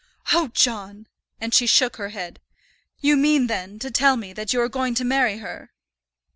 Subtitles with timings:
[0.33, 1.05] "Oh, John!"
[1.39, 2.39] and she shook her head.
[3.01, 5.69] "You mean, then, to tell me that you are going to marry her?"